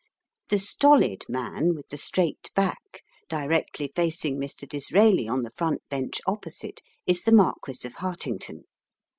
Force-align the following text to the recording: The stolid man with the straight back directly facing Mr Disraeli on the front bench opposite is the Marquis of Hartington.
The 0.49 0.57
stolid 0.57 1.25
man 1.29 1.75
with 1.75 1.89
the 1.89 1.97
straight 1.99 2.49
back 2.55 3.03
directly 3.29 3.91
facing 3.95 4.39
Mr 4.39 4.67
Disraeli 4.67 5.27
on 5.27 5.43
the 5.43 5.51
front 5.51 5.83
bench 5.89 6.19
opposite 6.25 6.81
is 7.05 7.21
the 7.21 7.31
Marquis 7.31 7.85
of 7.85 7.93
Hartington. 7.97 8.63